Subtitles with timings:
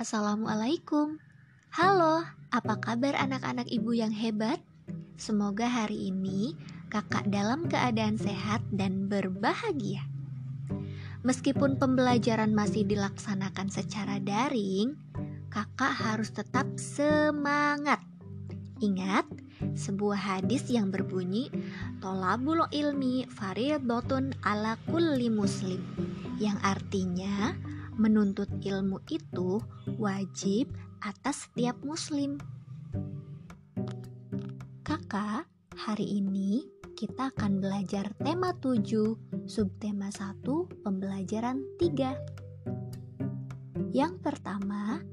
[0.00, 1.20] Assalamualaikum.
[1.76, 4.56] Halo, apa kabar anak-anak ibu yang hebat?
[5.20, 6.56] Semoga hari ini
[6.88, 10.00] kakak dalam keadaan sehat dan berbahagia.
[11.20, 14.96] Meskipun pembelajaran masih dilaksanakan secara daring,
[15.52, 18.00] kakak harus tetap semangat.
[18.80, 19.28] Ingat,
[19.76, 21.52] sebuah hadis yang berbunyi
[22.00, 25.84] Tolabul ilmi fariyadotun ala kulli muslim
[26.40, 27.52] yang artinya
[28.00, 29.60] menuntut ilmu itu
[30.00, 30.72] wajib
[31.04, 32.40] atas setiap muslim.
[34.80, 35.44] Kakak,
[35.76, 36.64] hari ini
[36.96, 40.40] kita akan belajar tema 7, subtema 1,
[40.80, 43.92] pembelajaran 3.
[43.92, 45.04] Yang pertama,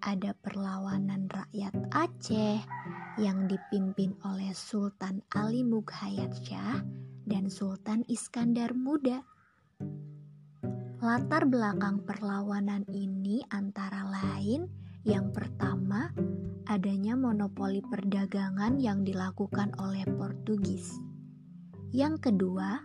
[0.00, 2.64] Ada perlawanan rakyat Aceh
[3.20, 6.80] yang dipimpin oleh Sultan Ali Mughayat Shah
[7.28, 9.20] dan Sultan Iskandar Muda.
[10.96, 14.64] Latar belakang perlawanan ini antara lain
[15.04, 16.08] yang pertama,
[16.64, 20.96] adanya monopoli perdagangan yang dilakukan oleh Portugis.
[21.92, 22.80] Yang kedua,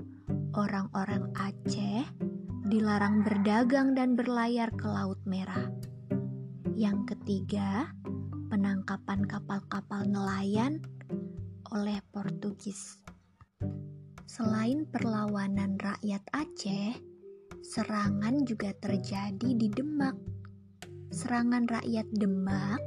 [0.59, 2.03] orang-orang Aceh
[2.67, 5.71] dilarang berdagang dan berlayar ke Laut Merah.
[6.75, 7.95] Yang ketiga,
[8.51, 10.83] penangkapan kapal-kapal nelayan
[11.71, 12.99] oleh Portugis.
[14.27, 17.10] Selain perlawanan rakyat Aceh,
[17.61, 20.17] serangan juga terjadi di Demak.
[21.13, 22.81] Serangan rakyat Demak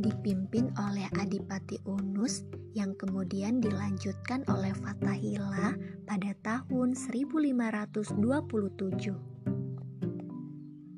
[0.00, 5.76] dipimpin oleh Adipati Unus yang kemudian dilanjutkan oleh Fatahillah
[6.08, 8.16] pada tahun 1527.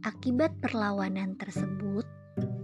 [0.03, 2.07] Akibat perlawanan tersebut,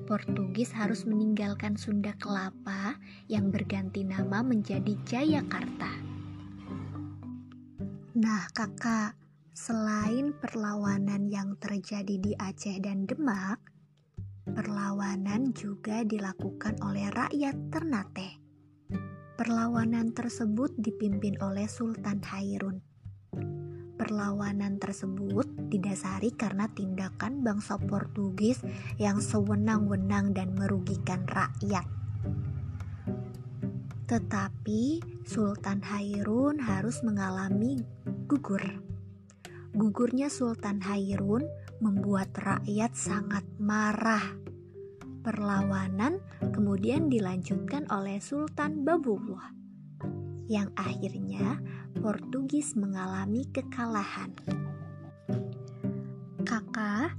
[0.07, 2.97] Portugis harus meninggalkan Sunda Kelapa
[3.27, 5.91] yang berganti nama menjadi Jayakarta.
[8.19, 9.15] Nah, Kakak,
[9.59, 13.59] Selain perlawanan yang terjadi di Aceh dan Demak,
[14.47, 18.39] perlawanan juga dilakukan oleh rakyat Ternate.
[19.35, 22.79] Perlawanan tersebut dipimpin oleh Sultan Hairun.
[23.99, 28.63] Perlawanan tersebut didasari karena tindakan bangsa Portugis
[28.95, 31.83] yang sewenang-wenang dan merugikan rakyat.
[34.07, 37.83] Tetapi Sultan Hairun harus mengalami
[38.31, 38.88] gugur
[39.79, 41.47] Gugurnya Sultan Hairun
[41.79, 44.35] membuat rakyat sangat marah.
[45.23, 46.19] Perlawanan
[46.51, 49.55] kemudian dilanjutkan oleh Sultan Babullah,
[50.51, 51.63] yang akhirnya
[51.95, 54.35] Portugis mengalami kekalahan.
[56.43, 57.15] Kakak,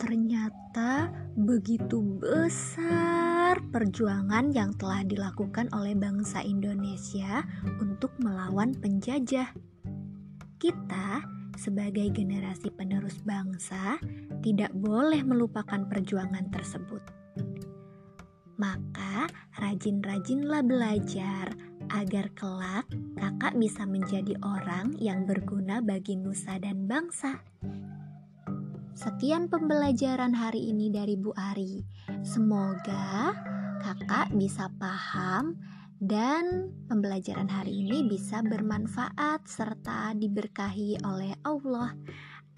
[0.00, 7.44] ternyata begitu besar perjuangan yang telah dilakukan oleh bangsa Indonesia
[7.76, 9.52] untuk melawan penjajah.
[10.56, 13.98] Kita sebagai generasi penerus bangsa,
[14.44, 17.02] tidak boleh melupakan perjuangan tersebut.
[18.54, 19.26] Maka
[19.58, 21.50] rajin-rajinlah belajar
[21.90, 22.86] agar kelak
[23.18, 27.42] kakak bisa menjadi orang yang berguna bagi nusa dan bangsa.
[28.94, 31.82] Sekian pembelajaran hari ini dari Bu Ari.
[32.22, 33.34] Semoga
[33.82, 35.58] kakak bisa paham
[36.04, 41.96] dan pembelajaran hari ini bisa bermanfaat serta diberkahi oleh Allah.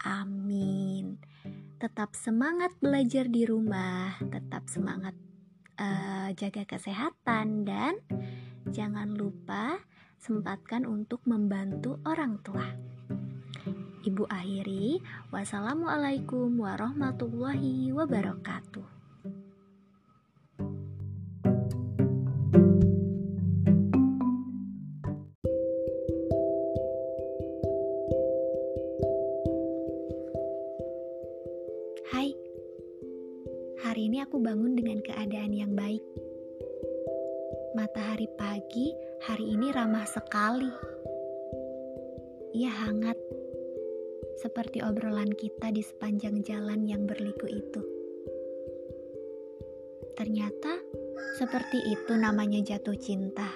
[0.03, 1.23] Amin.
[1.79, 5.15] Tetap semangat belajar di rumah, tetap semangat
[5.79, 8.03] uh, jaga kesehatan dan
[8.67, 9.79] jangan lupa
[10.19, 12.67] sempatkan untuk membantu orang tua.
[14.03, 14.99] Ibu akhiri,
[15.31, 18.96] wassalamualaikum warahmatullahi wabarakatuh.
[37.77, 38.89] Matahari pagi
[39.29, 40.73] hari ini ramah sekali.
[42.57, 43.21] Ia hangat
[44.41, 47.85] seperti obrolan kita di sepanjang jalan yang berliku itu.
[50.17, 50.81] Ternyata
[51.37, 53.53] seperti itu namanya jatuh cinta.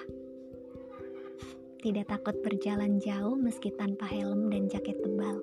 [1.81, 5.41] Tidak takut berjalan jauh meski tanpa helm dan jaket tebal.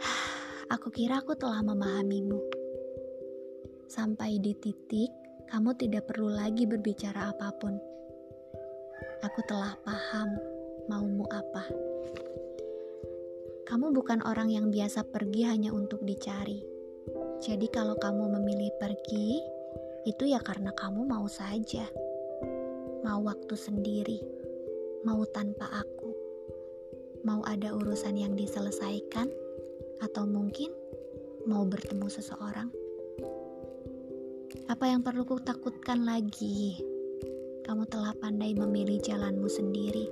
[0.72, 2.40] Aku kira aku telah memahamimu.
[3.84, 7.80] Sampai di titik kamu tidak perlu lagi berbicara apa pun.
[9.24, 10.36] Aku telah paham
[10.92, 11.64] maumu apa.
[13.64, 16.60] Kamu bukan orang yang biasa pergi hanya untuk dicari.
[17.40, 19.40] Jadi kalau kamu memilih pergi,
[20.04, 21.88] itu ya karena kamu mau saja.
[23.00, 24.20] Mau waktu sendiri,
[25.08, 26.12] mau tanpa aku.
[27.24, 29.32] Mau ada urusan yang diselesaikan
[30.04, 30.76] atau mungkin
[31.48, 32.68] mau bertemu seseorang.
[34.68, 36.76] Apa yang perlu kutakutkan lagi?
[37.64, 40.04] Kamu telah pandai memilih jalanmu sendiri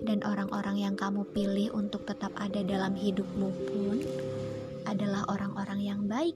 [0.00, 4.00] dan orang-orang yang kamu pilih untuk tetap ada dalam hidupmu pun
[4.88, 6.32] adalah orang-orang yang baik.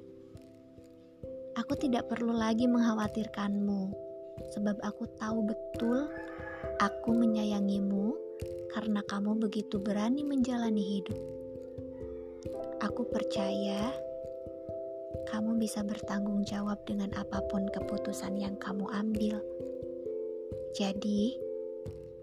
[1.56, 3.88] Aku tidak perlu lagi mengkhawatirkanmu,
[4.52, 6.12] sebab aku tahu betul
[6.76, 8.12] aku menyayangimu
[8.76, 11.16] karena kamu begitu berani menjalani hidup.
[12.84, 13.96] Aku percaya
[15.28, 19.36] kamu bisa bertanggung jawab dengan apa pun keputusan yang kamu ambil.
[20.72, 21.36] Jadi,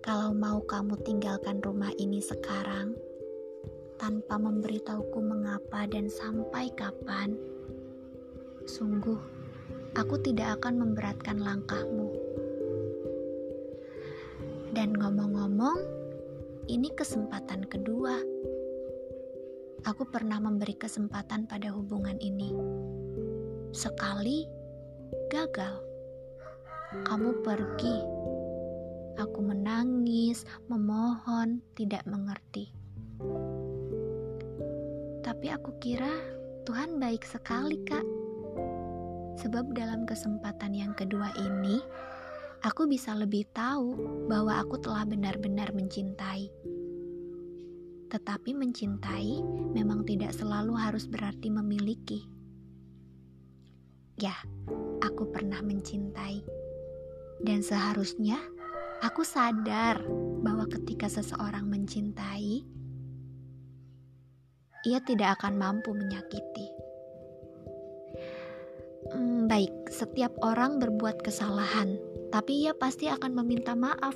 [0.02, 2.98] kalau mau kamu tinggalkan rumah ini sekarang,
[4.02, 7.38] tanpa memberitahuku mengapa dan sampai kapan,
[8.66, 9.22] sungguh
[9.94, 12.10] aku tidak akan memberatkan langkahmu.
[14.74, 15.80] Dan ngomong-ngomong,
[16.68, 18.18] ini kesempatan kedua.
[19.86, 22.50] Aku pernah memberi kesempatan pada hubungan ini.
[23.76, 24.48] Sekali
[25.28, 25.84] gagal,
[27.04, 28.16] kamu pergi
[29.16, 32.68] Aku menangis, memohon, tidak mengerti.
[35.24, 36.12] Tapi aku kira
[36.68, 38.04] Tuhan baik sekali, Kak.
[39.40, 41.80] Sebab dalam kesempatan yang kedua ini,
[42.68, 43.96] aku bisa lebih tahu
[44.28, 46.52] bahwa aku telah benar-benar mencintai.
[48.12, 49.40] Tetapi mencintai
[49.72, 52.35] memang tidak selalu harus berarti memiliki.
[54.16, 54.36] Ya,
[55.04, 56.40] aku pernah mencintai,
[57.44, 58.40] dan seharusnya
[59.04, 60.00] Aku sadar
[60.40, 62.64] bahwa ketika seseorang mencintai,
[64.88, 66.68] ia tidak akan mampu menyakiti.
[69.12, 72.00] Hmm, baik, setiap orang berbuat kesalahan,
[72.32, 74.16] tapi ia pasti akan meminta maaf,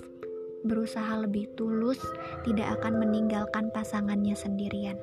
[0.64, 2.00] berusaha lebih tulus,
[2.48, 4.96] tidak akan meninggalkan pasangannya sendirian.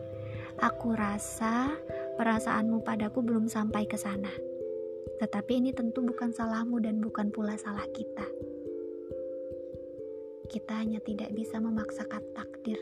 [0.64, 1.68] Aku rasa
[2.16, 4.45] perasaanmu padaku belum sampai ke sana.
[5.16, 8.24] Tetapi ini tentu bukan salahmu dan bukan pula salah kita
[10.46, 12.78] kita hanya tidak bisa memaksakan takdir.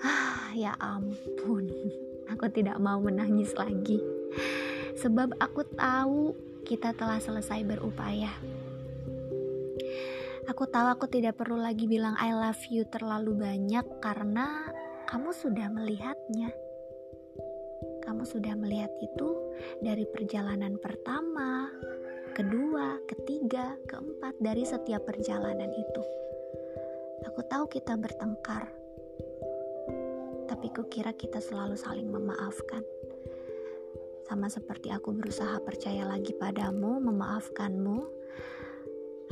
[0.00, 1.68] Ah, ya ampun,
[2.32, 4.00] aku tidak mau menangis lagi.
[5.00, 6.36] Sebab aku tahu
[6.68, 8.30] kita telah selesai berupaya.
[10.48, 14.68] Aku tahu aku tidak perlu lagi bilang I love you terlalu banyak karena
[15.08, 16.52] kamu sudah melihatnya.
[18.20, 19.32] Kamu sudah melihat itu
[19.80, 21.72] dari perjalanan pertama,
[22.36, 26.04] kedua, ketiga, keempat dari setiap perjalanan itu.
[27.24, 28.68] Aku tahu kita bertengkar,
[30.52, 32.84] tapi kukira kita selalu saling memaafkan.
[34.28, 37.98] Sama seperti aku berusaha percaya lagi padamu, memaafkanmu,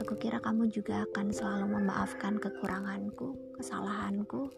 [0.00, 4.49] aku kira kamu juga akan selalu memaafkan kekuranganku, kesalahanku,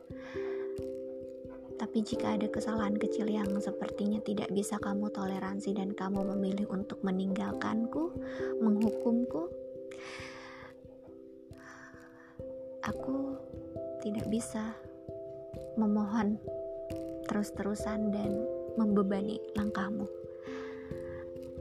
[1.80, 7.00] Tapi jika ada kesalahan kecil yang sepertinya tidak bisa kamu toleransi dan kamu memilih untuk
[7.00, 8.12] meninggalkanku,
[8.60, 9.48] menghukumku,
[12.84, 13.32] aku
[14.04, 14.76] tidak bisa
[15.80, 16.36] memohon
[17.32, 18.44] terus-terusan dan
[18.76, 20.04] membebani langkahmu.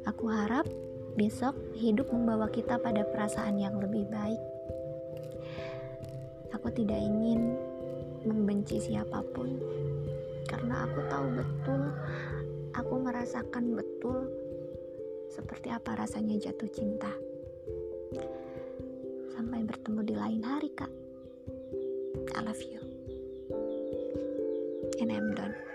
[0.04, 0.68] Aku harap
[1.16, 4.42] besok hidup membawa kita pada perasaan yang lebih baik.
[6.52, 7.56] Aku tidak ingin
[8.28, 9.56] membenci siapa pun
[11.00, 11.84] aku tahu betul,
[12.76, 14.28] aku merasakan betul
[15.32, 17.08] seperti apa rasanya jatuh cinta.
[19.32, 20.92] Sampai bertemu di lain hari, Kak.
[22.36, 22.84] I love you.
[25.00, 25.69] And I'm done.